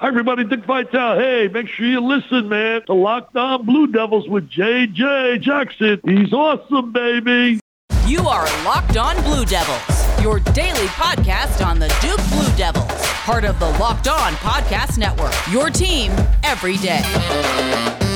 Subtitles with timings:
[0.00, 0.44] Hi, everybody.
[0.44, 1.18] Dick Vitale.
[1.18, 2.80] Hey, make sure you listen, man.
[2.86, 6.00] To Locked On Blue Devils with JJ Jackson.
[6.06, 7.60] He's awesome, baby.
[8.06, 12.90] You are Locked On Blue Devils, your daily podcast on the Duke Blue Devils,
[13.26, 15.34] part of the Locked On Podcast Network.
[15.52, 16.12] Your team
[16.44, 18.09] every day.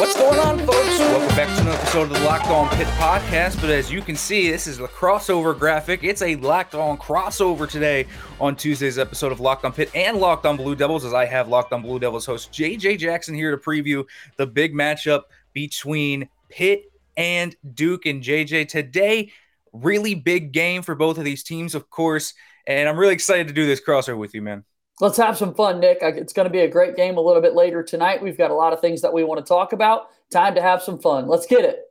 [0.00, 0.98] What's going on, folks?
[0.98, 3.60] Welcome back to another episode of the Locked On Pitt podcast.
[3.60, 6.02] But as you can see, this is the crossover graphic.
[6.02, 8.06] It's a Locked On crossover today
[8.40, 11.48] on Tuesday's episode of Locked On Pitt and Locked On Blue Devils, as I have
[11.48, 14.06] Locked On Blue Devils host JJ Jackson here to preview
[14.38, 18.06] the big matchup between Pitt and Duke.
[18.06, 19.30] And JJ, today,
[19.74, 22.32] really big game for both of these teams, of course.
[22.66, 24.64] And I'm really excited to do this crossover with you, man.
[25.00, 25.98] Let's have some fun, Nick.
[26.02, 28.22] It's going to be a great game a little bit later tonight.
[28.22, 30.08] We've got a lot of things that we want to talk about.
[30.30, 31.26] Time to have some fun.
[31.26, 31.86] Let's get it.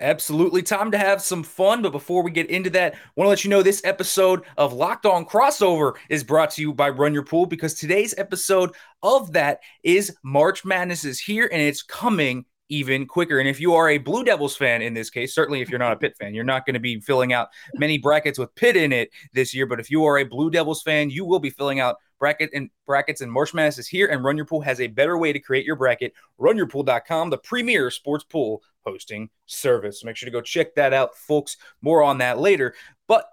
[0.00, 0.62] Absolutely.
[0.62, 1.82] Time to have some fun.
[1.82, 4.72] But before we get into that, I want to let you know this episode of
[4.72, 8.72] Locked On Crossover is brought to you by Run Your Pool because today's episode
[9.04, 13.38] of that is March Madness is here and it's coming even quicker.
[13.38, 15.92] And if you are a Blue Devils fan in this case, certainly if you're not
[15.92, 18.92] a Pitt fan, you're not going to be filling out many brackets with Pitt in
[18.92, 19.66] it this year.
[19.66, 22.70] But if you are a Blue Devils fan, you will be filling out bracket and
[22.86, 24.06] brackets and March Madness is here.
[24.06, 26.14] And Run Your Pool has a better way to create your bracket.
[26.40, 30.00] RunYourPool.com, the premier sports pool hosting service.
[30.00, 31.56] So make sure to go check that out, folks.
[31.82, 32.74] More on that later.
[33.08, 33.26] But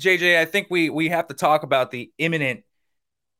[0.00, 2.62] JJ, I think we we have to talk about the imminent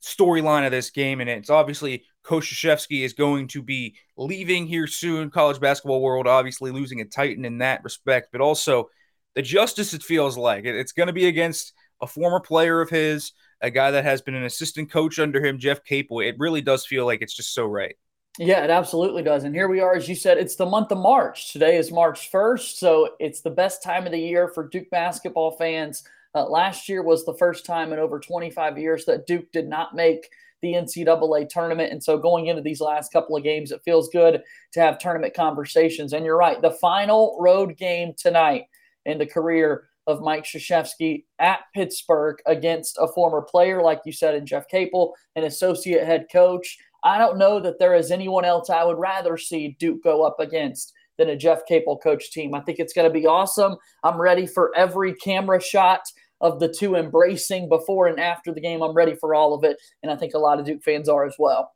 [0.02, 5.30] storyline of this game, and it's obviously Coach is going to be leaving here soon.
[5.30, 8.88] College basketball world, obviously losing a titan in that respect, but also
[9.34, 13.32] the justice it feels like it's going to be against a former player of his,
[13.60, 16.20] a guy that has been an assistant coach under him, Jeff Capel.
[16.20, 17.94] It really does feel like it's just so right.
[18.38, 19.44] Yeah, it absolutely does.
[19.44, 21.52] And here we are, as you said, it's the month of March.
[21.52, 25.52] Today is March 1st, so it's the best time of the year for Duke basketball
[25.52, 26.04] fans.
[26.34, 29.94] Uh, last year was the first time in over 25 years that Duke did not
[29.94, 30.28] make
[30.62, 31.92] the NCAA tournament.
[31.92, 35.34] And so going into these last couple of games, it feels good to have tournament
[35.34, 36.12] conversations.
[36.12, 38.64] And you're right, the final road game tonight
[39.06, 44.34] in the career of Mike Krzyzewski at Pittsburgh against a former player, like you said,
[44.34, 46.78] in Jeff Capel, an associate head coach.
[47.02, 50.38] I don't know that there is anyone else I would rather see Duke go up
[50.38, 52.54] against than a Jeff Capel coach team.
[52.54, 53.76] I think it's going to be awesome.
[54.02, 56.00] I'm ready for every camera shot
[56.40, 58.80] of the two embracing before and after the game.
[58.80, 59.76] I'm ready for all of it.
[60.02, 61.72] And I think a lot of Duke fans are as well.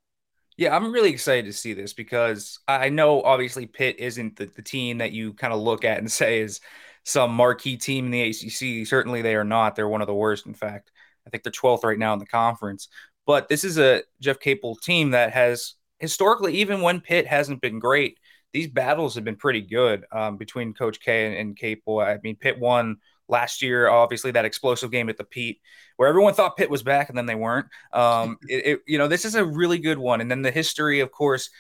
[0.57, 4.63] Yeah, I'm really excited to see this because I know obviously Pitt isn't the, the
[4.63, 6.61] team that you kind of look at and say is
[7.05, 8.87] some marquee team in the ACC.
[8.87, 9.77] Certainly they are not.
[9.77, 10.91] They're one of the worst, in fact.
[11.27, 12.89] I think they're 12th right now in the conference.
[13.27, 17.79] But this is a Jeff Capel team that has historically, even when Pitt hasn't been
[17.79, 18.19] great,
[18.55, 22.01] these battles have been pretty good um, between Coach K and, and Capel.
[22.01, 22.97] I mean, Pitt won–
[23.29, 23.89] last year.
[23.89, 25.61] Obviously, that explosive game at the Pete,
[25.97, 27.67] where everyone thought Pitt was back and then they weren't.
[27.93, 30.21] Um, it, it, you know, this is a really good one.
[30.21, 31.51] And then the history, of course,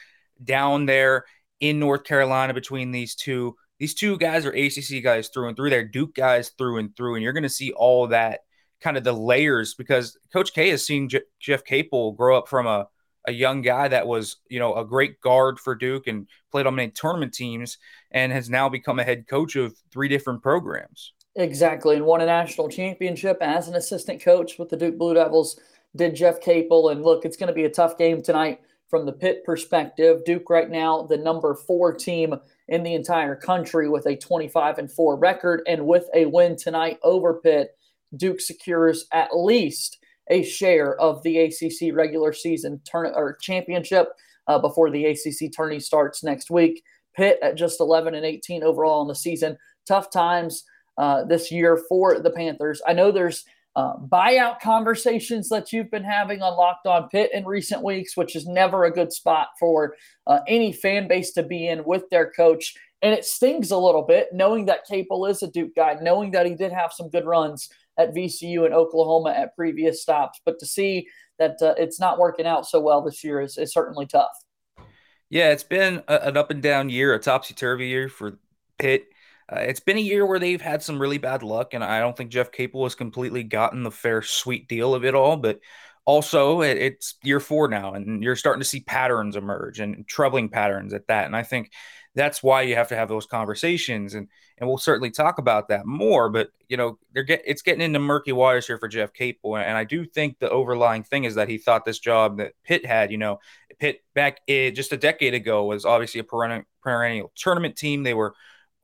[0.42, 1.24] down there
[1.60, 3.56] in North Carolina between these two.
[3.78, 5.70] These two guys are ACC guys through and through.
[5.70, 8.40] They're Duke guys through and through, and you're going to see all that
[8.80, 12.66] kind of the layers because Coach K has seen J- Jeff Capel grow up from
[12.66, 12.86] a
[13.26, 16.74] a young guy that was, you know, a great guard for Duke and played on
[16.74, 17.78] many tournament teams
[18.10, 21.12] and has now become a head coach of three different programs.
[21.36, 25.58] Exactly, and won a national championship as an assistant coach with the Duke Blue Devils.
[25.96, 29.12] Did Jeff Capel, and look, it's going to be a tough game tonight from the
[29.12, 30.24] Pitt perspective.
[30.24, 32.34] Duke right now, the number four team
[32.68, 36.98] in the entire country with a 25 and four record, and with a win tonight
[37.02, 37.76] over Pitt,
[38.16, 39.98] Duke secures at least
[40.28, 44.08] a share of the ACC regular season turn or championship
[44.46, 46.82] uh, before the ACC tourney starts next week.
[47.16, 49.56] Pitt at just 11 and 18 overall in the season.
[49.86, 50.64] Tough times
[50.98, 52.82] uh, this year for the Panthers.
[52.86, 53.44] I know there's
[53.76, 58.36] uh, buyout conversations that you've been having on Locked On Pitt in recent weeks, which
[58.36, 59.94] is never a good spot for
[60.26, 62.74] uh, any fan base to be in with their coach.
[63.02, 66.46] And it stings a little bit knowing that Capel is a Duke guy, knowing that
[66.46, 70.40] he did have some good runs at VCU and Oklahoma at previous stops.
[70.44, 73.72] But to see that uh, it's not working out so well this year is, is
[73.72, 74.32] certainly tough.
[75.30, 78.38] Yeah, it's been a, an up and down year, a topsy turvy year for
[78.78, 79.06] Pitt.
[79.52, 82.16] Uh, it's been a year where they've had some really bad luck, and I don't
[82.16, 85.36] think Jeff Capel has completely gotten the fair, sweet deal of it all.
[85.36, 85.60] But
[86.04, 90.48] also, it, it's year four now, and you're starting to see patterns emerge and troubling
[90.48, 91.26] patterns at that.
[91.26, 91.72] And I think
[92.14, 95.86] that's why you have to have those conversations, and and we'll certainly talk about that
[95.86, 96.28] more.
[96.28, 99.76] But you know, they're get it's getting into murky waters here for Jeff Capel, and
[99.76, 103.10] I do think the overlying thing is that he thought this job that Pitt had,
[103.10, 103.40] you know,
[103.78, 108.02] Pitt back eh, just a decade ago was obviously a perennial, perennial tournament team.
[108.02, 108.34] They were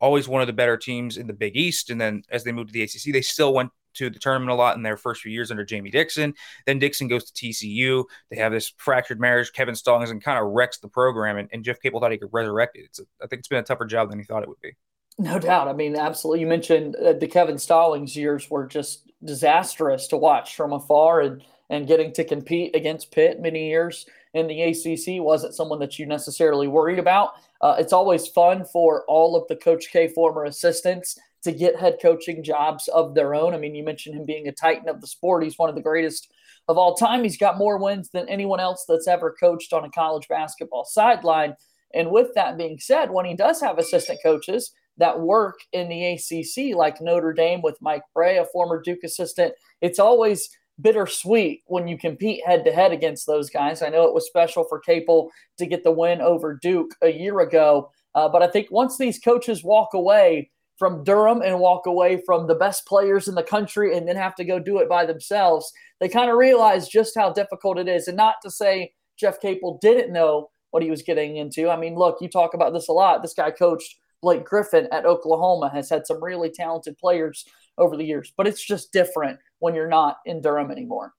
[0.00, 1.90] always one of the better teams in the Big East.
[1.90, 4.54] And then as they moved to the ACC, they still went to the tournament a
[4.54, 6.34] lot in their first few years under Jamie Dixon.
[6.66, 8.04] Then Dixon goes to TCU.
[8.30, 9.52] They have this fractured marriage.
[9.52, 11.36] Kevin Stallings and kind of wrecks the program.
[11.36, 12.84] And, and Jeff Capel thought he could resurrect it.
[12.84, 14.76] It's a, I think it's been a tougher job than he thought it would be.
[15.20, 15.68] No doubt.
[15.68, 16.40] I mean, absolutely.
[16.40, 21.44] You mentioned uh, the Kevin Stallings years were just disastrous to watch from afar, and
[21.68, 26.06] and getting to compete against Pitt many years in the ACC wasn't someone that you
[26.06, 27.34] necessarily worried about.
[27.60, 31.98] Uh, it's always fun for all of the Coach K former assistants to get head
[32.00, 33.52] coaching jobs of their own.
[33.52, 35.44] I mean, you mentioned him being a titan of the sport.
[35.44, 36.32] He's one of the greatest
[36.66, 37.22] of all time.
[37.22, 41.56] He's got more wins than anyone else that's ever coached on a college basketball sideline.
[41.92, 46.12] And with that being said, when he does have assistant coaches that work in the
[46.12, 50.48] ACC, like Notre Dame with Mike Brey, a former Duke assistant, it's always
[50.80, 53.82] bittersweet when you compete head to head against those guys.
[53.82, 57.40] I know it was special for Capel to get the win over Duke a year
[57.40, 62.22] ago, uh, but I think once these coaches walk away from Durham and walk away
[62.24, 65.04] from the best players in the country and then have to go do it by
[65.04, 65.70] themselves,
[66.00, 68.08] they kind of realize just how difficult it is.
[68.08, 71.68] And not to say Jeff Capel didn't know what he was getting into.
[71.68, 73.22] I mean, look, you talk about this a lot.
[73.22, 77.46] This guy coached Blake Griffin at Oklahoma, has had some really talented players
[77.78, 81.14] over the years, but it's just different when you're not in Durham anymore.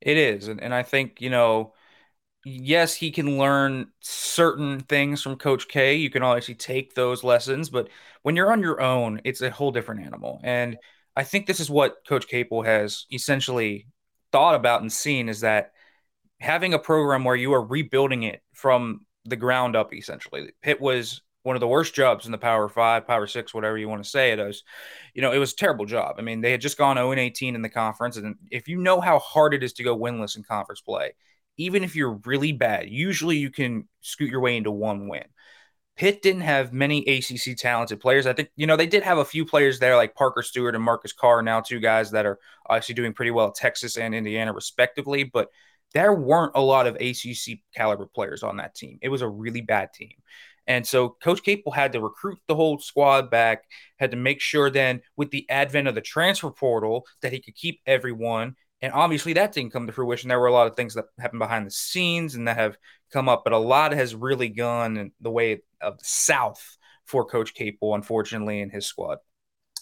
[0.00, 0.48] It is.
[0.48, 1.74] And, and I think, you know,
[2.44, 5.96] yes, he can learn certain things from Coach K.
[5.96, 7.88] You can obviously take those lessons, but
[8.22, 10.40] when you're on your own, it's a whole different animal.
[10.42, 10.78] And
[11.16, 13.88] I think this is what Coach Capel has essentially
[14.30, 15.72] thought about and seen is that
[16.40, 20.52] having a program where you are rebuilding it from the ground up, essentially.
[20.62, 23.88] Pitt was one of the worst jobs in the Power Five, Power Six, whatever you
[23.88, 24.62] want to say it is.
[25.14, 26.16] You know, it was a terrible job.
[26.18, 29.00] I mean, they had just gone 0 18 in the conference, and if you know
[29.00, 31.14] how hard it is to go winless in conference play,
[31.56, 35.24] even if you're really bad, usually you can scoot your way into one win.
[35.96, 38.26] Pitt didn't have many ACC talented players.
[38.26, 40.84] I think, you know, they did have a few players there like Parker Stewart and
[40.84, 44.52] Marcus Carr, now two guys that are obviously doing pretty well at Texas and Indiana,
[44.52, 45.24] respectively.
[45.24, 45.48] But
[45.94, 48.98] there weren't a lot of ACC caliber players on that team.
[49.02, 50.12] It was a really bad team.
[50.68, 53.64] And so Coach Capel had to recruit the whole squad back,
[53.96, 57.56] had to make sure then with the advent of the transfer portal that he could
[57.56, 58.54] keep everyone.
[58.82, 60.28] And obviously that didn't come to fruition.
[60.28, 62.76] There were a lot of things that happened behind the scenes and that have
[63.12, 66.76] come up, but a lot has really gone the way of the South
[67.06, 69.18] for Coach Capel, unfortunately, in his squad.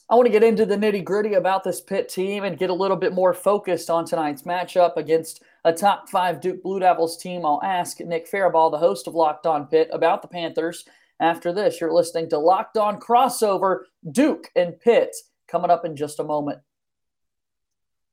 [0.09, 2.75] I want to get into the nitty gritty about this Pitt team and get a
[2.75, 7.45] little bit more focused on tonight's matchup against a top five Duke Blue Devils team.
[7.45, 10.85] I'll ask Nick Farabaugh, the host of Locked On Pitt, about the Panthers
[11.19, 11.81] after this.
[11.81, 13.81] You're listening to Locked On Crossover
[14.13, 15.15] Duke and Pitt
[15.49, 16.61] coming up in just a moment.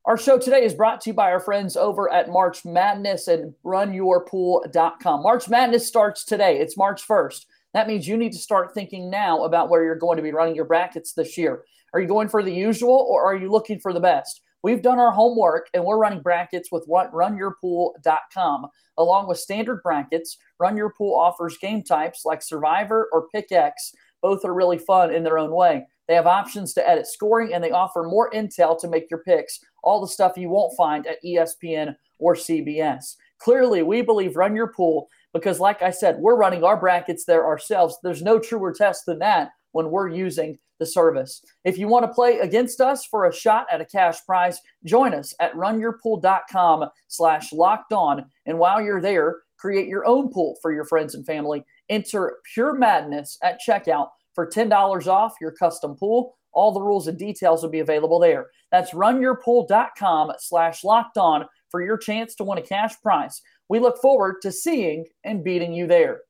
[0.06, 3.54] Our show today is brought to you by our friends over at March Madness and
[3.64, 5.22] runyourpool.com.
[5.22, 6.58] March Madness starts today.
[6.58, 7.46] It's March 1st.
[7.76, 10.56] That means you need to start thinking now about where you're going to be running
[10.56, 11.64] your brackets this year.
[11.94, 14.42] Are you going for the usual or are you looking for the best?
[14.64, 18.68] We've done our homework and we're running brackets with what runyourpool.com.
[18.98, 23.94] Along with standard brackets, Run Your Pool offers game types like Survivor or Pick X.
[24.22, 25.86] Both are really fun in their own way.
[26.08, 29.60] They have options to edit scoring and they offer more intel to make your picks,
[29.84, 33.16] all the stuff you won't find at ESPN or CBS.
[33.40, 37.46] Clearly, we believe Run Your Pool because, like I said, we're running our brackets there
[37.46, 37.98] ourselves.
[38.02, 41.44] There's no truer test than that when we're using the service.
[41.64, 45.14] If you want to play against us for a shot at a cash prize, join
[45.14, 48.26] us at runyourpool.com slash locked on.
[48.46, 51.64] And while you're there, create your own pool for your friends and family.
[51.90, 56.36] Enter Pure Madness at checkout for $10 off your custom pool.
[56.52, 58.48] All the rules and details will be available there.
[58.72, 63.42] That's runyourpool.com slash locked on for your chance to win a cash prize.
[63.70, 66.22] We look forward to seeing and beating you there.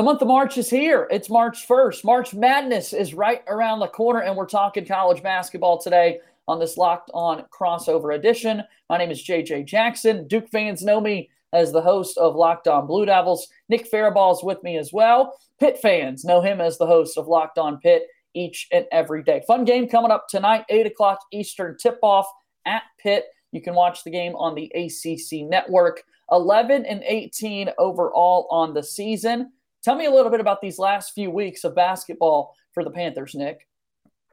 [0.00, 1.06] The month of March is here.
[1.10, 2.04] It's March 1st.
[2.04, 6.78] March Madness is right around the corner, and we're talking college basketball today on this
[6.78, 8.62] Locked On crossover edition.
[8.88, 10.26] My name is JJ Jackson.
[10.26, 13.48] Duke fans know me as the host of Locked On Blue Devils.
[13.68, 15.38] Nick is with me as well.
[15.58, 19.42] Pitt fans know him as the host of Locked On Pitt each and every day.
[19.46, 22.26] Fun game coming up tonight, 8 o'clock Eastern tip off
[22.64, 23.26] at Pitt.
[23.52, 26.04] You can watch the game on the ACC network.
[26.32, 29.52] 11 and 18 overall on the season.
[29.82, 33.34] Tell me a little bit about these last few weeks of basketball for the Panthers,
[33.34, 33.66] Nick.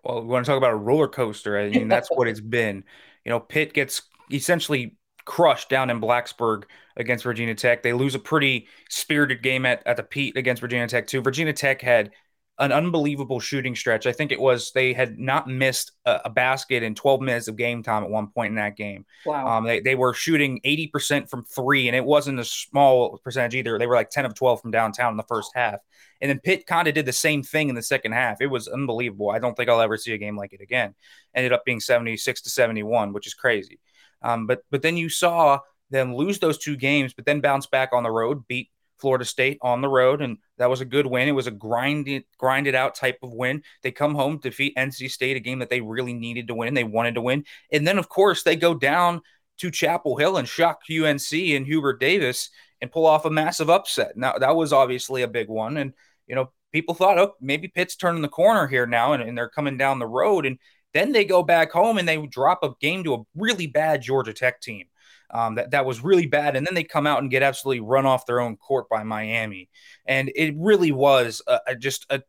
[0.03, 1.57] Well, we want to talk about a roller coaster.
[1.57, 2.83] I mean, that's what it's been.
[3.25, 4.01] You know, Pitt gets
[4.31, 6.63] essentially crushed down in Blacksburg
[6.95, 7.83] against Virginia Tech.
[7.83, 11.21] They lose a pretty spirited game at, at the Pete against Virginia Tech, too.
[11.21, 12.11] Virginia Tech had
[12.59, 14.07] an unbelievable shooting stretch.
[14.07, 17.55] I think it was they had not missed a, a, basket in 12 minutes of
[17.55, 19.05] game time at one point in that game.
[19.25, 19.47] Wow.
[19.47, 23.77] Um, they, they were shooting 80% from three, and it wasn't a small percentage either.
[23.77, 25.79] They were like 10 of 12 from downtown in the first half.
[26.19, 28.41] And then Pitt kind of did the same thing in the second half.
[28.41, 29.29] It was unbelievable.
[29.29, 30.95] I don't think I'll ever see a game like it again.
[31.35, 33.79] Ended up being 76 to 71, which is crazy.
[34.23, 35.59] Um, but but then you saw
[35.91, 39.57] them lose those two games, but then bounce back on the road, beat Florida State
[39.61, 41.27] on the road, and that was a good win.
[41.27, 43.63] It was a grinded, grinded out type of win.
[43.83, 46.73] They come home, defeat NC State, a game that they really needed to win.
[46.73, 49.21] They wanted to win, and then of course they go down
[49.59, 52.49] to Chapel Hill and shock UNC and Hubert Davis
[52.79, 54.15] and pull off a massive upset.
[54.15, 55.93] Now that was obviously a big one, and
[56.27, 59.49] you know people thought, oh, maybe Pitt's turning the corner here now, and, and they're
[59.49, 60.59] coming down the road, and
[60.93, 64.33] then they go back home and they drop a game to a really bad Georgia
[64.33, 64.85] Tech team
[65.31, 66.55] um, that that was really bad.
[66.55, 69.69] And then they come out and get absolutely run off their own court by Miami,
[70.05, 72.21] and it really was a, a, just a,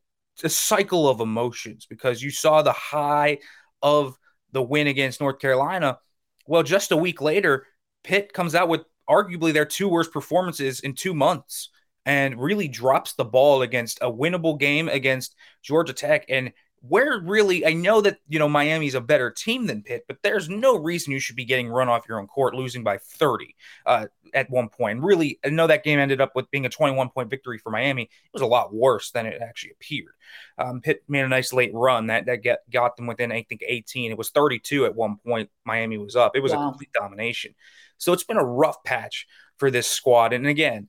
[0.43, 3.39] a cycle of emotions because you saw the high
[3.83, 4.17] of
[4.53, 5.99] the win against North Carolina.
[6.47, 7.67] Well, just a week later,
[8.03, 11.71] Pitt comes out with arguably their two worst performances in two months
[12.07, 16.25] and really drops the ball against a winnable game against Georgia Tech.
[16.29, 20.19] And where really I know that you know Miami's a better team than Pitt, but
[20.23, 23.55] there's no reason you should be getting run off your own court, losing by 30
[23.87, 25.01] uh, at one point.
[25.03, 28.03] Really, I know that game ended up with being a 21 point victory for Miami.
[28.03, 30.15] It was a lot worse than it actually appeared.
[30.59, 33.63] Um, Pitt made a nice late run that that get, got them within I think
[33.67, 34.11] 18.
[34.11, 35.51] It was 32 at one point.
[35.65, 36.37] Miami was up.
[36.37, 36.67] It was wow.
[36.67, 37.55] a complete domination.
[37.99, 39.27] So it's been a rough patch
[39.59, 40.33] for this squad.
[40.33, 40.89] And again,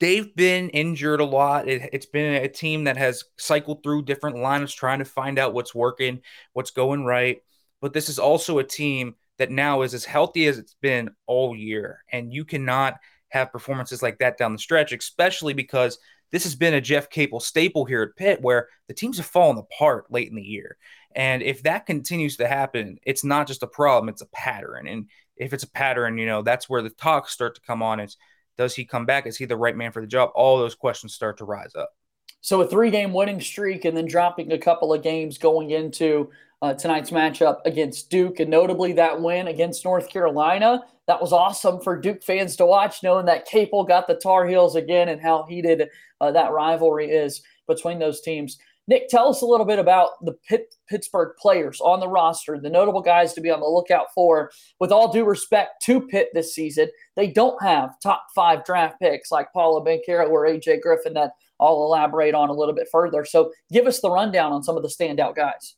[0.00, 1.68] they've been injured a lot.
[1.68, 5.54] It, has been a team that has cycled through different lineups trying to find out
[5.54, 6.20] what's working,
[6.54, 7.38] what's going right.
[7.80, 11.54] But this is also a team that now is as healthy as it's been all
[11.54, 12.02] year.
[12.12, 12.96] And you cannot
[13.28, 15.98] have performances like that down the stretch, especially because
[16.32, 19.58] this has been a Jeff Capel staple here at Pitt where the teams have fallen
[19.58, 20.76] apart late in the year.
[21.14, 24.86] And if that continues to happen, it's not just a problem, it's a pattern.
[24.86, 27.98] And if it's a pattern, you know, that's where the talks start to come on.
[27.98, 28.16] It's
[28.60, 29.26] does he come back?
[29.26, 30.32] Is he the right man for the job?
[30.34, 31.94] All those questions start to rise up.
[32.42, 36.74] So a three-game winning streak, and then dropping a couple of games going into uh,
[36.74, 40.82] tonight's matchup against Duke, and notably that win against North Carolina.
[41.06, 44.76] That was awesome for Duke fans to watch, knowing that Capel got the Tar Heels
[44.76, 45.88] again, and how heated
[46.20, 48.58] uh, that rivalry is between those teams.
[48.90, 52.68] Nick, tell us a little bit about the Pitt, Pittsburgh players on the roster, the
[52.68, 54.50] notable guys to be on the lookout for.
[54.80, 59.30] With all due respect to Pitt this season, they don't have top five draft picks
[59.30, 61.30] like Paolo Banchero or AJ Griffin that
[61.60, 63.24] I'll elaborate on a little bit further.
[63.24, 65.76] So give us the rundown on some of the standout guys.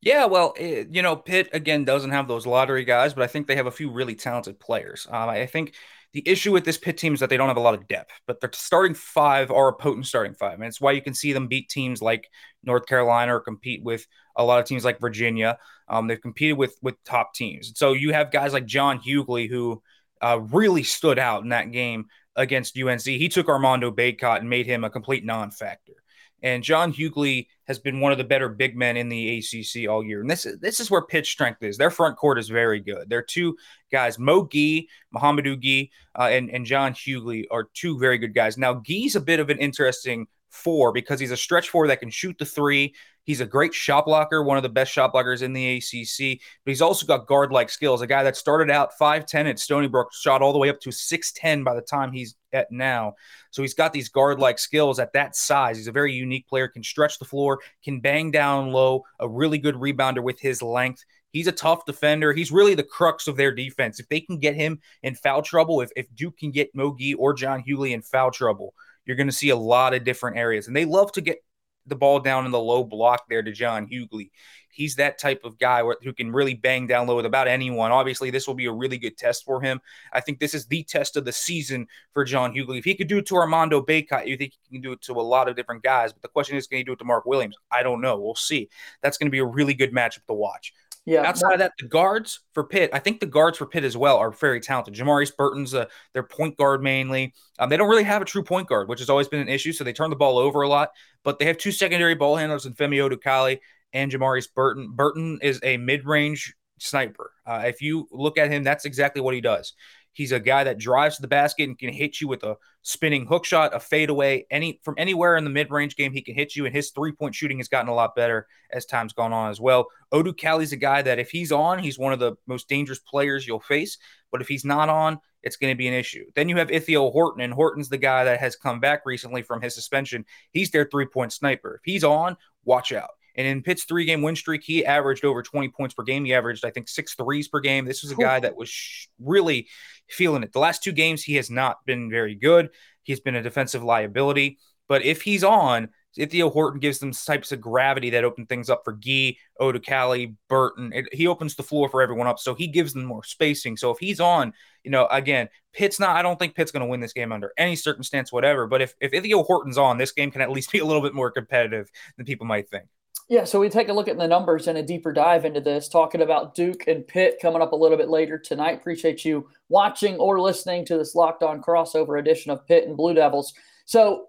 [0.00, 3.46] Yeah, well, it, you know, Pitt again doesn't have those lottery guys, but I think
[3.46, 5.06] they have a few really talented players.
[5.08, 5.74] Um, I think
[6.12, 8.12] the issue with this Pitt team is that they don't have a lot of depth,
[8.26, 10.54] but their starting five are a potent starting five.
[10.54, 12.28] And it's why you can see them beat teams like
[12.62, 15.58] North Carolina or compete with a lot of teams like Virginia.
[15.88, 17.72] Um, they've competed with with top teams.
[17.76, 19.82] So you have guys like John Hugley who
[20.20, 23.02] uh, really stood out in that game against UNC.
[23.02, 25.94] He took Armando Bacot and made him a complete non-factor.
[26.42, 30.04] And John Hugley has been one of the better big men in the ACC all
[30.04, 30.20] year.
[30.20, 31.78] And this is this is where Pitt's strength is.
[31.78, 33.08] Their front court is very good.
[33.08, 33.56] Their two
[33.90, 38.58] guys, Mo Gueye, Mouhamadou Gueye, uh, and and John Hugley, are two very good guys.
[38.58, 42.10] Now Gueye's a bit of an interesting four because he's a stretch four that can
[42.10, 42.94] shoot the three.
[43.24, 46.70] He's a great shot blocker, one of the best shot blockers in the ACC, but
[46.70, 48.02] he's also got guard like skills.
[48.02, 50.90] A guy that started out 5'10 at Stony Brook, shot all the way up to
[50.90, 53.14] 6'10 by the time he's at now.
[53.50, 55.76] So he's got these guard like skills at that size.
[55.76, 59.58] He's a very unique player, can stretch the floor, can bang down low, a really
[59.58, 61.04] good rebounder with his length.
[61.30, 62.32] He's a tough defender.
[62.32, 63.98] He's really the crux of their defense.
[63.98, 67.14] If they can get him in foul trouble, if, if Duke can get Mo Gueye
[67.16, 68.74] or John Hugley in foul trouble,
[69.06, 70.66] you're going to see a lot of different areas.
[70.66, 71.38] And they love to get
[71.86, 74.30] the ball down in the low block there to John Hugley.
[74.70, 77.92] He's that type of guy who can really bang down low with about anyone.
[77.92, 79.80] Obviously, this will be a really good test for him.
[80.14, 82.78] I think this is the test of the season for John Hugley.
[82.78, 85.12] If he could do it to Armando Bacot, you think he can do it to
[85.12, 86.14] a lot of different guys.
[86.14, 87.56] But the question is, can he do it to Mark Williams?
[87.70, 88.18] I don't know.
[88.18, 88.70] We'll see.
[89.02, 90.72] That's going to be a really good matchup to watch.
[91.04, 91.22] Yeah.
[91.22, 94.18] Outside of that, the guards for Pitt, I think the guards for Pitt as well
[94.18, 94.94] are very talented.
[94.94, 97.34] Jamarius Burton's uh, their point guard mainly.
[97.58, 99.72] Um, they don't really have a true point guard, which has always been an issue.
[99.72, 100.90] So they turn the ball over a lot.
[101.24, 103.58] But they have two secondary ball handlers in Femi Odukale
[103.92, 104.92] and Jamarius Burton.
[104.92, 107.32] Burton is a mid-range sniper.
[107.46, 109.72] Uh, if you look at him, that's exactly what he does.
[110.12, 113.26] He's a guy that drives to the basket and can hit you with a spinning
[113.26, 116.12] hook shot, a fadeaway, any from anywhere in the mid-range game.
[116.12, 119.12] He can hit you, and his three-point shooting has gotten a lot better as time's
[119.12, 119.88] gone on as well.
[120.12, 123.60] Odukale's a guy that if he's on, he's one of the most dangerous players you'll
[123.60, 123.98] face.
[124.30, 126.24] But if he's not on, it's going to be an issue.
[126.34, 129.60] Then you have Ithiel Horton, and Horton's the guy that has come back recently from
[129.60, 130.24] his suspension.
[130.52, 131.76] He's their three-point sniper.
[131.76, 133.10] If he's on, watch out.
[133.34, 136.24] And in Pitt's three game win streak, he averaged over 20 points per game.
[136.24, 137.84] He averaged, I think, six threes per game.
[137.84, 139.68] This was a guy that was sh- really
[140.08, 140.52] feeling it.
[140.52, 142.70] The last two games, he has not been very good.
[143.02, 144.58] He's been a defensive liability.
[144.88, 148.82] But if he's on, Ithiel Horton gives them types of gravity that open things up
[148.84, 150.92] for Gueye, Odukale, Burton.
[150.92, 153.76] It, he opens the floor for everyone up, so he gives them more spacing.
[153.76, 154.52] So if he's on,
[154.84, 156.16] you know, again, Pitt's not.
[156.16, 158.66] I don't think Pitt's going to win this game under any circumstance, whatever.
[158.66, 161.14] But if if Ithiel Horton's on, this game can at least be a little bit
[161.14, 162.84] more competitive than people might think.
[163.28, 165.88] Yeah, so we take a look at the numbers and a deeper dive into this,
[165.88, 168.78] talking about Duke and Pitt coming up a little bit later tonight.
[168.78, 173.14] Appreciate you watching or listening to this locked on crossover edition of Pitt and Blue
[173.14, 173.54] Devils.
[173.86, 174.26] So,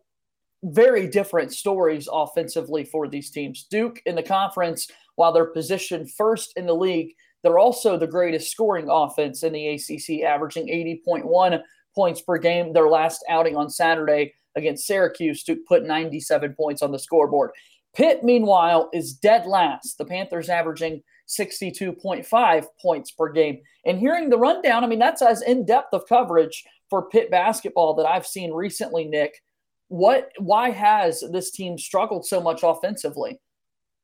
[0.64, 3.68] very different stories offensively for these teams.
[3.70, 8.50] Duke in the conference, while they're positioned first in the league, they're also the greatest
[8.50, 11.62] scoring offense in the ACC, averaging 80.1
[11.94, 12.72] points per game.
[12.72, 17.52] Their last outing on Saturday against Syracuse, Duke put 97 points on the scoreboard.
[17.96, 19.98] Pitt, meanwhile, is dead last.
[19.98, 23.60] The Panthers averaging 62.5 points per game.
[23.86, 27.96] And hearing the rundown, I mean, that's as in depth of coverage for Pitt basketball
[27.96, 29.40] that I've seen recently, Nick.
[29.90, 33.40] What, why has this team struggled so much offensively?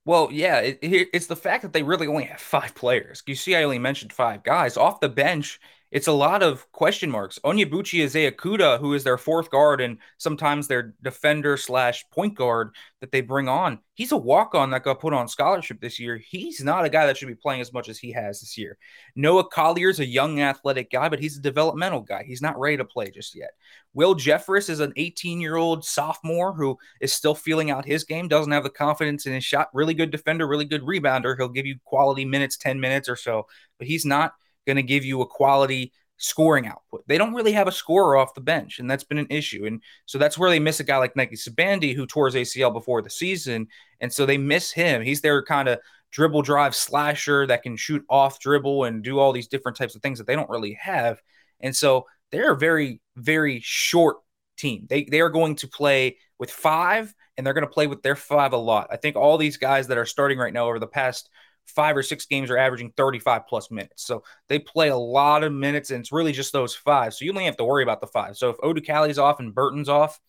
[0.06, 3.24] Well, yeah, it, it's the fact that they really only have five players.
[3.28, 5.60] You see, I only mentioned five guys off the bench
[5.92, 7.40] it's a lot of question marks.
[7.44, 13.12] Onyebuchi Ezeakudo, who is their fourth guard and sometimes their defender slash point guard that
[13.12, 16.18] they bring on, he's a walk on that got put on scholarship this year.
[16.18, 18.78] He's not a guy that should be playing as much as he has this year.
[19.16, 22.24] Noah Collier's a young athletic guy, but he's a developmental guy.
[22.24, 23.52] He's not ready to play just yet.
[23.96, 28.28] Will Jeffress is an 18 year old sophomore who is still feeling out his game,
[28.28, 29.70] doesn't have the confidence in his shot.
[29.74, 31.36] Really good defender, really good rebounder.
[31.36, 33.48] He'll give you quality minutes, 10 minutes or so,
[33.80, 34.34] but he's not–
[34.70, 37.04] going to give you a quality scoring output.
[37.08, 39.66] They don't really have a scorer off the bench, and that's been an issue.
[39.66, 42.72] And so that's where they miss a guy like Nike Sibande, who tore his ACL
[42.72, 43.68] before the season.
[44.00, 45.02] And so they miss him.
[45.02, 45.80] He's their kind of
[46.12, 50.02] dribble drive slasher that can shoot off dribble and do all these different types of
[50.02, 51.22] things that they don't really have.
[51.62, 54.18] And so they're a very, very short
[54.58, 54.86] team.
[54.90, 58.16] They they are going to play with five, and they're going to play with their
[58.16, 58.88] five a lot.
[58.92, 61.30] I think all these guys that are starting right now over the past
[61.70, 64.06] five or six games are averaging 35 plus minutes.
[64.06, 67.14] So they play a lot of minutes, and it's really just those five.
[67.14, 68.38] So you only have to worry about the five.
[68.38, 70.20] So if Odukale's off and Burton's off,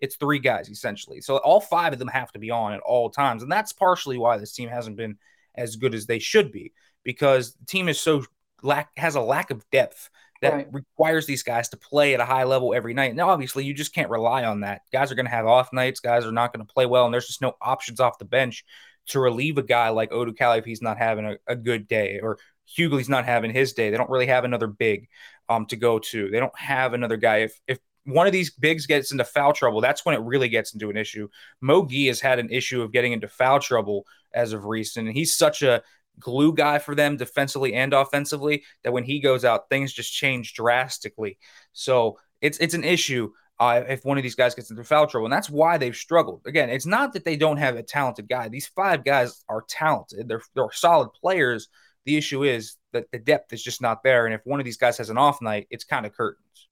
[0.00, 1.20] it's three guys essentially.
[1.20, 3.42] So all five of them have to be on at all times.
[3.42, 5.18] And that's partially why this team hasn't been
[5.56, 8.24] as good as they should be because the team is so
[8.62, 10.68] lack has a lack of depth that right.
[10.72, 13.14] requires these guys to play at a high level every night.
[13.14, 14.82] Now, obviously, you just can't rely on that.
[14.92, 15.98] Guys are going to have off nights.
[15.98, 18.64] Guys are not going to play well, and there's just no options off the bench
[19.08, 22.38] to relieve a guy like Odukale if he's not having a, a good day or
[22.76, 23.90] Hugley's not having his day.
[23.90, 25.08] They don't really have another big
[25.48, 26.30] um, to go to.
[26.30, 27.38] They don't have another guy.
[27.38, 30.72] If if one of these bigs gets into foul trouble, that's when it really gets
[30.72, 31.28] into an issue.
[31.60, 35.16] Mo Gueye has had an issue of getting into foul trouble as of recent, and
[35.16, 35.82] he's such a
[36.18, 40.54] glue guy for them defensively and offensively that when he goes out, things just change
[40.54, 41.38] drastically.
[41.72, 45.26] So it's it's an issue uh, if one of these guys gets into foul trouble.
[45.26, 46.42] And that's why they've struggled.
[46.46, 48.48] Again, it's not that they don't have a talented guy.
[48.48, 51.68] These five guys are talented, they're, they're solid players.
[52.06, 54.24] The issue is that the depth is just not there.
[54.24, 56.68] And if one of these guys has an off night, it's kind of curtains.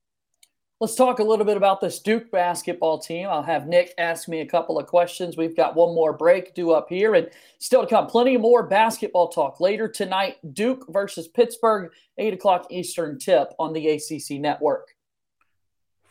[0.79, 3.29] Let's talk a little bit about this Duke basketball team.
[3.29, 5.37] I'll have Nick ask me a couple of questions.
[5.37, 8.07] We've got one more break due up here and still to come.
[8.07, 10.37] Plenty more basketball talk later tonight.
[10.53, 14.96] Duke versus Pittsburgh, 8 o'clock Eastern tip on the ACC network.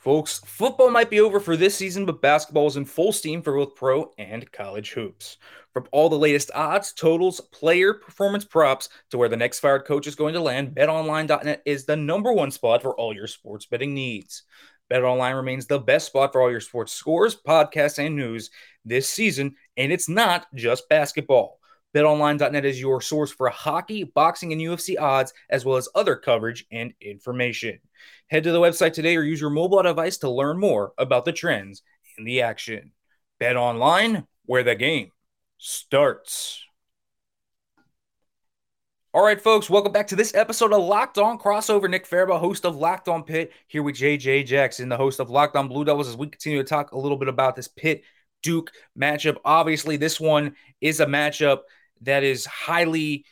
[0.05, 3.55] Folks, football might be over for this season, but basketball is in full steam for
[3.55, 5.37] both pro and college hoops.
[5.73, 10.05] From all the latest odds, totals, player performance props to where the next fired coach
[10.05, 13.95] is going to land, betonline.net is the number one spot for all your sports betting
[13.95, 14.43] needs.
[14.91, 18.51] BetOnline remains the best spot for all your sports scores, podcasts, and news
[18.85, 21.57] this season, and it's not just basketball.
[21.95, 26.65] BetOnline.net is your source for hockey, boxing, and UFC odds, as well as other coverage
[26.69, 27.79] and information.
[28.27, 31.31] Head to the website today or use your mobile device to learn more about the
[31.31, 31.83] trends
[32.17, 32.91] in the action.
[33.39, 35.11] Bet online, where the game
[35.57, 36.61] starts.
[39.13, 41.89] All right, folks, welcome back to this episode of Locked On Crossover.
[41.89, 45.55] Nick Farabaugh, host of Locked On Pitt, here with JJ Jackson, the host of Locked
[45.55, 48.03] On Blue Devils, as we continue to talk a little bit about this Pitt
[48.43, 49.37] Duke matchup.
[49.45, 51.59] Obviously, this one is a matchup
[52.01, 53.25] that is highly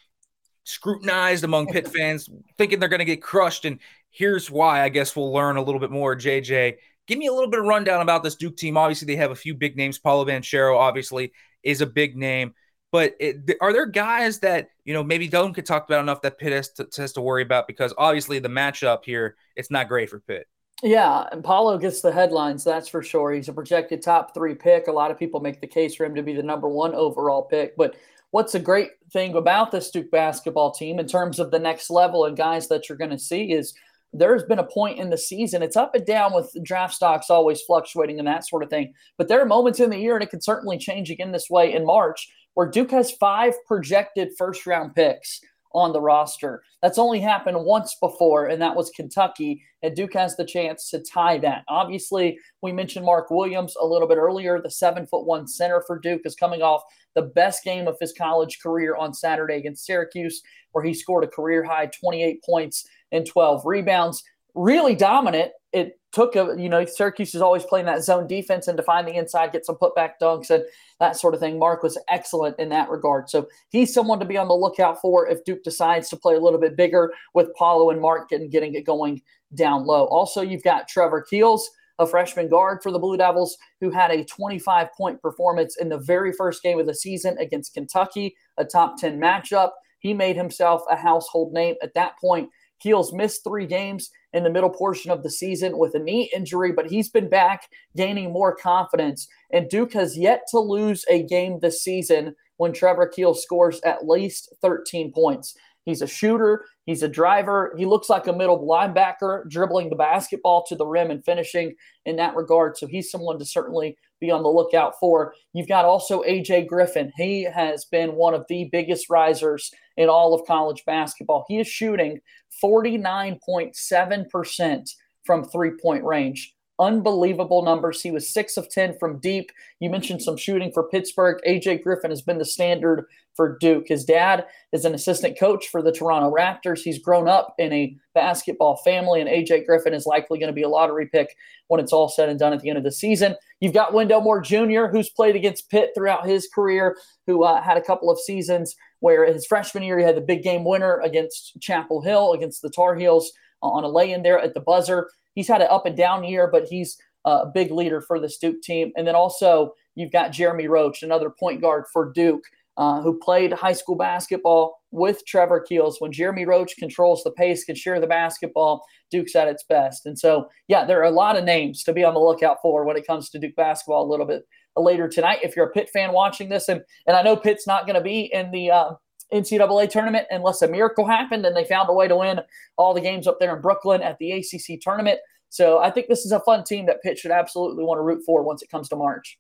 [0.64, 3.66] scrutinized among Pitt fans, thinking they're going to get crushed.
[3.66, 4.82] And here's why.
[4.82, 6.16] I guess we'll learn a little bit more.
[6.16, 6.76] JJ,
[7.08, 8.78] give me a little bit of rundown about this Duke team.
[8.78, 10.00] Obviously, they have a few big names.
[10.00, 11.32] Paolo Banchero, obviously,
[11.64, 12.54] is a big name.
[12.92, 16.38] But it, are there guys that you know maybe don't get talked about enough that
[16.38, 20.12] Pitt has to, has to worry about because obviously the matchup here it's not great
[20.12, 20.46] for Pitt.
[20.84, 23.32] Yeah, and Paolo gets the headlines, that's for sure.
[23.32, 24.88] He's a projected top three pick.
[24.88, 27.42] A lot of people make the case for him to be the number one overall
[27.42, 27.78] pick.
[27.78, 27.96] But
[28.34, 32.26] what's a great thing about this Duke basketball team in terms of the next level
[32.26, 33.76] and guys that you're going to see is
[34.12, 35.62] there's been a point in the season.
[35.62, 38.92] It's up and down with draft stocks always fluctuating and that sort of thing.
[39.20, 41.74] But there are moments in the year, and it can certainly change again this way
[41.76, 45.40] in March, where Duke has five projected first round picks
[45.74, 46.62] on the roster.
[46.82, 49.64] That's only happened once before, and that was Kentucky.
[49.82, 51.64] And Duke has the chance to tie that.
[51.68, 54.62] Obviously, we mentioned Mark Williams a little bit earlier.
[54.62, 56.84] The seven foot one center for Duke is coming off
[57.16, 61.28] the best game of his college career on Saturday against Syracuse, where he scored a
[61.28, 64.24] career high 28 points and 12 rebounds.
[64.56, 65.52] Really dominant.
[65.72, 69.08] It took a, you know, Syracuse is always playing that zone defense and to find
[69.08, 70.64] the inside, get some putback dunks and
[71.00, 71.58] that sort of thing.
[71.58, 73.30] Mark was excellent in that regard.
[73.30, 76.40] So he's someone to be on the lookout for if Duke decides to play a
[76.40, 79.22] little bit bigger with Paolo and Mark and getting it going
[79.56, 80.06] down low.
[80.06, 84.24] Also, you've got Trevor Keels, a freshman guard for the Blue Devils, who had a
[84.24, 88.98] 25 point performance in the very first game of the season against Kentucky, a top
[89.00, 89.72] 10 matchup.
[89.98, 92.50] He made himself a household name at that point.
[92.80, 96.72] Keels missed three games in the middle portion of the season with a knee injury,
[96.72, 99.28] but he's been back gaining more confidence.
[99.52, 104.08] And Duke has yet to lose a game this season when Trevor Keel scores at
[104.08, 105.56] least 13 points.
[105.86, 107.74] He's a shooter, he's a driver.
[107.78, 112.16] He looks like a middle linebacker, dribbling the basketball to the rim and finishing in
[112.16, 112.78] that regard.
[112.78, 115.34] So he's someone to certainly be on the lookout for.
[115.52, 117.12] You've got also AJ Griffin.
[117.18, 121.46] He has been one of the biggest risers in all of college basketball.
[121.48, 122.20] He is shooting
[122.64, 124.90] 49.7%
[125.26, 126.54] from three point range.
[126.80, 128.02] Unbelievable numbers.
[128.02, 129.52] He was six of 10 from deep.
[129.80, 131.40] You mentioned some shooting for Pittsburgh.
[131.48, 133.88] AJ Griffin has been the standard for Duke.
[133.88, 136.80] His dad is an assistant coach for the Toronto Raptors.
[136.80, 140.64] He's grown up in a basketball family, and AJ Griffin is likely going to be
[140.64, 141.36] a lottery pick
[141.68, 143.36] when it's all said and done at the end of the season.
[143.60, 147.78] You've got Wendell Moore Jr., who's played against Pitt throughout his career, who uh, had
[147.78, 151.60] a couple of seasons where his freshman year he had the big game winner against
[151.60, 155.10] Chapel Hill, against the Tar Heels uh, on a lay in there at the buzzer.
[155.36, 158.34] He's had an up and down year, but he's uh, a big leader for the
[158.40, 158.94] Duke team.
[158.96, 162.46] And then also, you've got Jeremy Roach, another point guard for Duke
[162.78, 165.98] uh, who played high school basketball with Trevor Keels.
[166.00, 170.06] When Jeremy Roach controls the pace, can share the basketball, Duke's at its best.
[170.06, 172.86] And so, yeah, there are a lot of names to be on the lookout for
[172.86, 174.44] when it comes to Duke basketball a little bit
[174.76, 175.40] later tonight.
[175.44, 178.02] If you're a Pitt fan watching this, and, and I know Pitt's not going to
[178.02, 178.92] be in the uh,
[179.34, 182.40] NCAA tournament unless a miracle happened and they found a way to win
[182.78, 185.20] all the games up there in Brooklyn at the ACC tournament.
[185.50, 188.24] So I think this is a fun team that Pitt should absolutely want to root
[188.26, 189.38] for once it comes to March.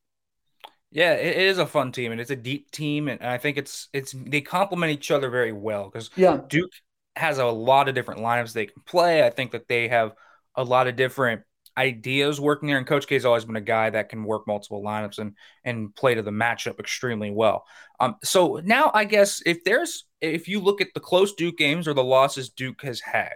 [0.92, 3.90] Yeah, it is a fun team and it's a deep team, and I think it's
[3.94, 6.40] it's they complement each other very well because yeah.
[6.48, 6.70] Duke
[7.16, 9.26] has a lot of different lineups they can play.
[9.26, 10.14] I think that they have
[10.56, 11.42] a lot of different
[11.78, 14.84] ideas working there, and Coach K has always been a guy that can work multiple
[14.84, 17.66] lineups and and play to the matchup extremely well.
[18.00, 21.88] Um, so now I guess if there's if you look at the close Duke games
[21.88, 23.34] or the losses Duke has had,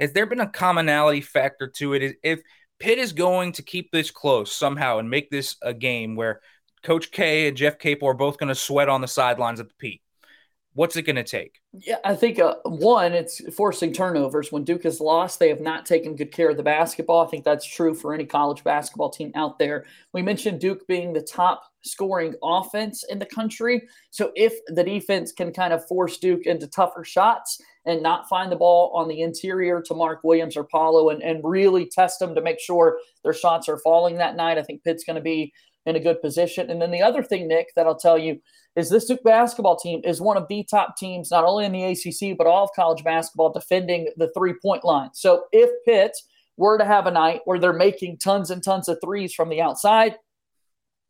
[0.00, 2.16] has there been a commonality factor to it?
[2.22, 2.40] If
[2.78, 6.40] Pitt is going to keep this close somehow and make this a game where
[6.82, 9.74] Coach K and Jeff Capel are both going to sweat on the sidelines at the
[9.78, 10.01] Pete.
[10.74, 11.60] What's it going to take?
[11.74, 14.50] Yeah, I think uh, one, it's forcing turnovers.
[14.50, 17.26] When Duke has lost, they have not taken good care of the basketball.
[17.26, 19.84] I think that's true for any college basketball team out there.
[20.14, 23.82] We mentioned Duke being the top scoring offense in the country.
[24.10, 28.50] So if the defense can kind of force Duke into tougher shots and not find
[28.50, 32.34] the ball on the interior to Mark Williams or Paolo and, and really test them
[32.34, 35.52] to make sure their shots are falling that night, I think Pitt's going to be
[35.84, 36.70] in a good position.
[36.70, 38.40] And then the other thing, Nick, that I'll tell you
[38.74, 41.84] is this Duke basketball team is one of the top teams, not only in the
[41.84, 45.10] ACC, but all of college basketball defending the three point line.
[45.12, 46.16] So if Pitt
[46.56, 49.60] were to have a night where they're making tons and tons of threes from the
[49.60, 50.16] outside,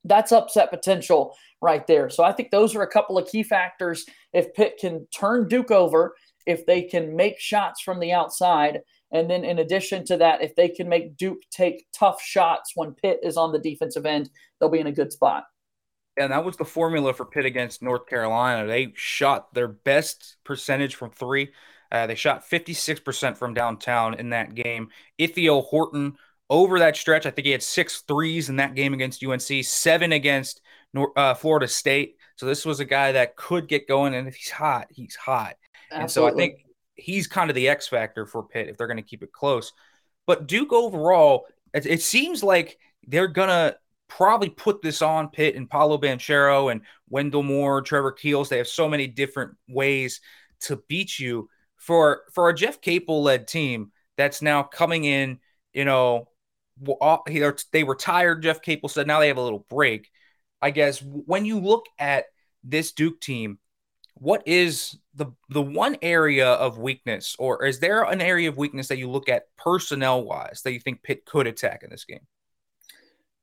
[0.04, 2.10] that's upset potential right there.
[2.10, 4.04] So I think those are a couple of key factors.
[4.32, 6.14] If Pitt can turn Duke over,
[6.46, 8.80] if they can make shots from the outside,
[9.12, 12.94] and then in addition to that, if they can make Duke take tough shots when
[12.94, 15.44] Pitt is on the defensive end, they'll be in a good spot.
[16.16, 18.66] And that was the formula for Pitt against North Carolina.
[18.66, 21.52] They shot their best percentage from three.
[21.90, 24.88] Uh, they shot 56% from downtown in that game.
[25.18, 26.16] Ithiel Horton
[26.50, 30.12] over that stretch, I think he had six threes in that game against UNC, seven
[30.12, 30.60] against
[31.16, 32.16] uh, Florida State.
[32.36, 35.54] So this was a guy that could get going, and if he's hot, he's hot.
[35.90, 36.02] Absolutely.
[36.02, 38.98] And so I think he's kind of the X factor for Pitt if they're going
[38.98, 39.72] to keep it close.
[40.26, 43.76] But Duke overall, it, it seems like they're gonna
[44.16, 48.48] probably put this on Pitt and Paolo Banchero and Wendell Moore, Trevor Keels.
[48.48, 50.20] They have so many different ways
[50.60, 51.48] to beat you.
[51.76, 55.40] For for a Jeff Capel led team that's now coming in,
[55.72, 56.28] you know,
[56.78, 58.42] they retired.
[58.42, 60.10] Jeff Capel said now they have a little break.
[60.60, 62.26] I guess when you look at
[62.62, 63.58] this Duke team,
[64.14, 68.88] what is the the one area of weakness, or is there an area of weakness
[68.88, 72.26] that you look at personnel wise that you think Pitt could attack in this game?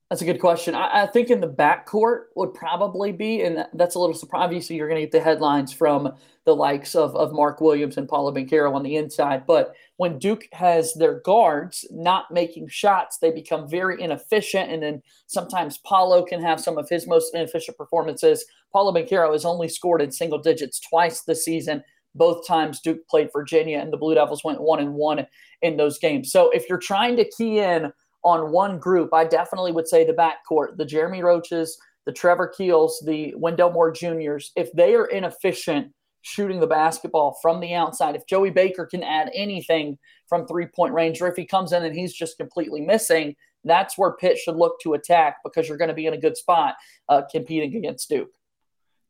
[0.09, 0.73] That's a good question.
[0.73, 4.43] I, I, think in the backcourt would probably be, and that's a little surprising.
[4.43, 6.11] Obviously, you're going to get the headlines from
[6.45, 9.45] the likes of, of Mark Williams and Paolo Banchero on the inside.
[9.45, 14.71] But when Duke has their guards not making shots, they become very inefficient.
[14.71, 18.43] And then sometimes Paolo can have some of his most inefficient performances.
[18.73, 21.83] Paolo Banchero has only scored in single digits twice this season.
[22.15, 25.27] Both times Duke played Virginia, and the Blue Devils went one and one
[25.61, 26.31] in those games.
[26.31, 27.93] So if you're trying to key in
[28.23, 33.01] on one group, I definitely would say the backcourt, the Jeremy Roaches, the Trevor Keels,
[33.05, 34.51] the Wendell Moore Juniors.
[34.55, 39.31] If they are inefficient shooting the basketball from the outside, if Joey Baker can add
[39.33, 43.35] anything from three point range, or if he comes in and he's just completely missing,
[43.63, 46.37] that's where Pitt should look to attack because you're going to be in a good
[46.37, 46.75] spot
[47.09, 48.31] uh, competing against Duke.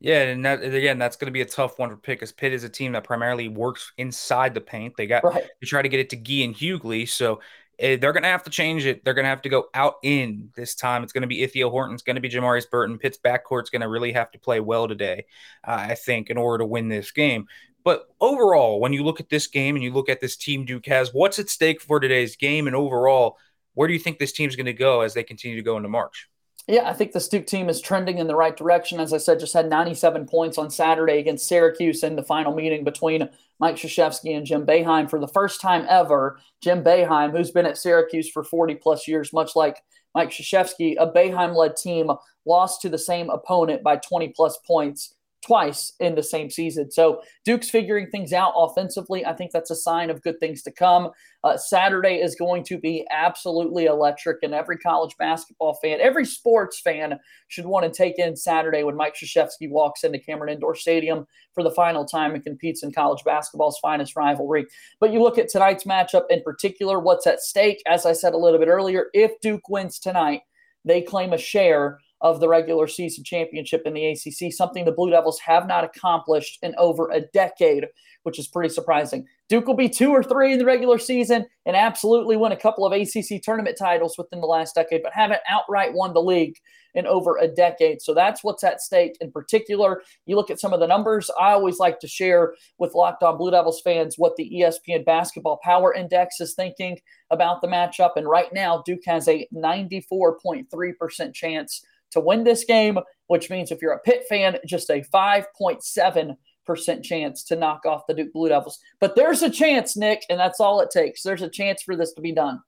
[0.01, 2.53] Yeah, and that, again, that's going to be a tough one for Pitt because Pitt
[2.53, 4.93] is a team that primarily works inside the paint.
[4.97, 5.45] They got right.
[5.59, 7.41] they try to get it to Gueye and Hugley, so
[7.79, 9.03] they're going to have to change it.
[9.03, 11.03] They're going to have to go out in this time.
[11.03, 11.93] It's going to be Ithiel Horton.
[11.93, 12.97] It's going to be Jamarius Burton.
[12.97, 15.25] Pitt's backcourt's going to really have to play well today,
[15.65, 17.47] uh, I think, in order to win this game.
[17.85, 20.85] But overall, when you look at this game and you look at this team Duke
[20.87, 22.67] has, what's at stake for today's game?
[22.67, 23.37] And overall,
[23.73, 25.89] where do you think this team's going to go as they continue to go into
[25.89, 26.27] March?
[26.69, 28.99] Yeah, I think the Duke team is trending in the right direction.
[28.99, 32.83] As I said, just had 97 points on Saturday against Syracuse in the final meeting
[32.83, 33.27] between
[33.59, 36.39] Mike Krzyzewski and Jim Boeheim for the first time ever.
[36.61, 39.81] Jim Boeheim, who's been at Syracuse for 40 plus years, much like
[40.13, 42.11] Mike Krzyzewski, a Boeheim led team
[42.45, 46.91] lost to the same opponent by 20 plus points twice in the same season.
[46.91, 49.25] So Duke's figuring things out offensively.
[49.25, 51.11] I think that's a sign of good things to come.
[51.43, 56.81] Uh, Saturday is going to be absolutely electric, and every college basketball fan, every sports
[56.81, 61.25] fan should want to take in Saturday when Mike Krzyzewski walks into Cameron Indoor Stadium
[61.53, 64.65] for the final time and competes in college basketball's finest rivalry.
[64.99, 67.81] But you look at tonight's matchup in particular, what's at stake?
[67.87, 70.41] As I said a little bit earlier, if Duke wins tonight,
[70.83, 75.09] they claim a share of the regular season championship in the ACC, something the Blue
[75.09, 77.87] Devils have not accomplished in over a decade,
[78.23, 79.25] which is pretty surprising.
[79.47, 82.85] Duke will be two or three in the regular season and absolutely win a couple
[82.85, 86.55] of ACC tournament titles within the last decade, but haven't outright won the league
[86.93, 88.01] in over a decade.
[88.01, 90.01] So that's what's at stake in particular.
[90.25, 91.29] You look at some of the numbers.
[91.39, 95.59] I always like to share with Locked On Blue Devils fans what the ESPN Basketball
[95.63, 98.11] Power Index is thinking about the matchup.
[98.15, 103.81] And right now, Duke has a 94.3% chance to win this game, which means if
[103.81, 106.35] you're a Pitt fan, just a 5.7
[106.69, 108.77] percent chance to knock off the Duke Blue Devils.
[108.99, 111.23] But there's a chance, Nick, and that's all it takes.
[111.23, 112.61] There's a chance for this to be done.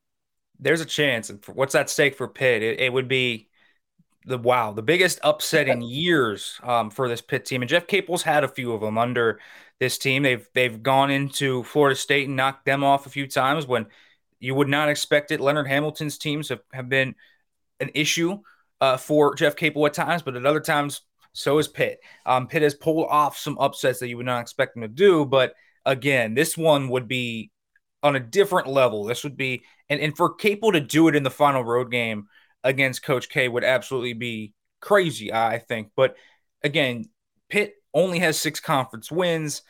[0.59, 1.29] There's a chance.
[1.29, 2.63] And what's that stake for Pitt?
[2.63, 3.49] It, it, would be
[4.25, 7.61] the wow, the biggest upset in years um, for this Pitt team.
[7.61, 9.39] And Jeff Capel's had a few of them under
[9.79, 10.23] this team.
[10.23, 13.85] They've they've gone into Florida State and knocked them off a few times when
[14.39, 15.39] you would not expect it.
[15.39, 17.13] Leonard Hamilton's teams have, have been
[17.79, 18.39] an issue
[18.81, 21.01] uh, for Jeff Capel at times, but at other times,
[21.33, 21.99] so is Pitt.
[22.25, 25.23] Um, Pitt has pulled off some upsets that you would not expect them to do,
[25.25, 25.53] but
[25.85, 27.51] again, this one would be
[28.03, 29.05] on a different level.
[29.05, 32.27] This would be, and, and for Capel to do it in the final road game
[32.63, 35.91] against Coach K would absolutely be crazy, I think.
[35.95, 36.15] But
[36.63, 37.05] again,
[37.49, 39.61] Pitt only has six conference wins.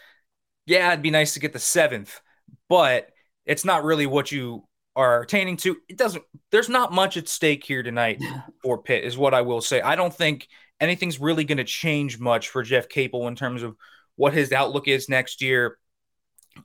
[0.65, 2.21] Yeah, it'd be nice to get the seventh,
[2.69, 3.09] but
[3.45, 4.65] it's not really what you
[4.95, 5.77] are attaining to.
[5.87, 6.23] It doesn't.
[6.51, 8.21] There's not much at stake here tonight
[8.61, 9.81] for Pitt, is what I will say.
[9.81, 10.47] I don't think
[10.79, 13.75] anything's really going to change much for Jeff Capel in terms of
[14.15, 15.77] what his outlook is next year.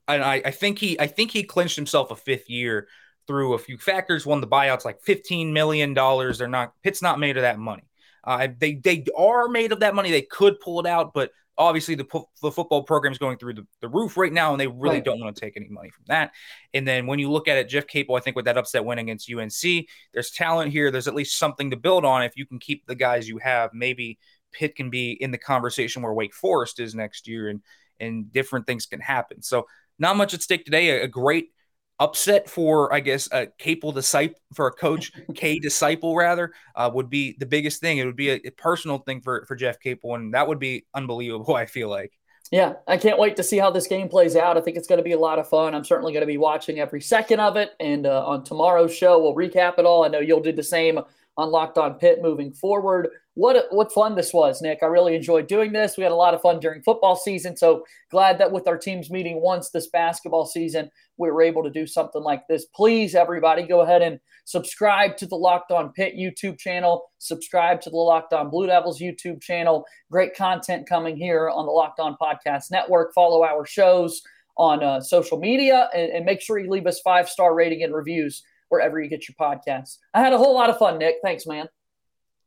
[0.08, 2.88] And I, I think he, I think he clinched himself a fifth year
[3.26, 4.26] through a few factors.
[4.26, 6.38] One, the buyouts like fifteen million dollars.
[6.38, 6.72] They're not.
[6.82, 7.84] Pitt's not made of that money.
[8.24, 10.10] Uh, they they are made of that money.
[10.10, 12.04] They could pull it out, but obviously the,
[12.42, 15.04] the football program is going through the, the roof right now and they really right.
[15.04, 16.32] don't want to take any money from that.
[16.74, 18.98] And then when you look at it jeff capel i think with that upset win
[18.98, 20.90] against unc there's talent here.
[20.90, 23.70] There's at least something to build on if you can keep the guys you have.
[23.72, 24.18] Maybe
[24.52, 27.60] pitt can be in the conversation where wake forest is next year and
[27.98, 29.42] and different things can happen.
[29.42, 29.66] So
[29.98, 30.90] not much at stake today.
[30.90, 31.48] A, a great
[31.98, 37.10] upset for I guess a Capel disciple for a coach K disciple rather uh, would
[37.10, 37.98] be the biggest thing.
[37.98, 40.84] It would be a, a, personal thing for for Jeff Capel, and that would be
[40.94, 41.54] unbelievable.
[41.56, 42.12] I feel like
[42.50, 44.56] Yeah, I can't wait to see how this game plays out.
[44.56, 45.74] I think it's going to be a lot of fun.
[45.74, 47.70] I'm certainly going to be watching every second of it.
[47.80, 50.04] And uh, on tomorrow's show, we'll recap it all.
[50.04, 51.00] I know you'll do the same
[51.36, 53.08] on Locked On Pitt moving forward.
[53.36, 54.78] What what fun this was, Nick.
[54.82, 55.98] I really enjoyed doing this.
[55.98, 57.54] We had a lot of fun during football season.
[57.54, 61.68] So glad that with our teams meeting once this basketball season, we were able to
[61.68, 62.64] do something like this.
[62.74, 67.10] Please, everybody, go ahead and subscribe to the Locked On Pitt YouTube channel.
[67.18, 69.84] Subscribe to the Locked On Blue Devils YouTube channel.
[70.10, 73.12] Great content coming here on the Locked On Podcast Network.
[73.12, 74.22] Follow our shows
[74.56, 77.94] on uh, social media and, and make sure you leave us five star rating and
[77.94, 79.98] reviews wherever you get your podcasts.
[80.14, 81.16] I had a whole lot of fun, Nick.
[81.22, 81.68] Thanks, man.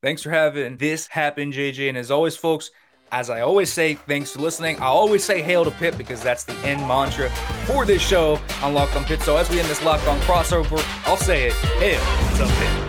[0.02, 1.90] Thanks for having this happen, JJ.
[1.90, 2.72] And as always, folks,
[3.12, 4.78] as I always say, thanks for listening.
[4.78, 7.30] I always say hail to Pitt because that's the end mantra
[7.66, 9.22] for this show on Locked on Pitt.
[9.22, 12.00] So as we end this Locked on crossover, I'll say it, hail
[12.38, 12.89] to Pitt.